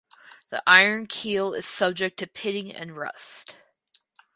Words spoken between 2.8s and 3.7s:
rust.